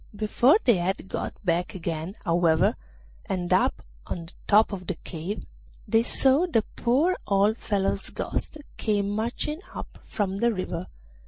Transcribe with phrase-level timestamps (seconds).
[0.15, 2.75] Before they had got back again, however,
[3.27, 5.45] and up on top of the cave,
[5.87, 10.87] they saw the poor old fellow's ghost come marching up from the river.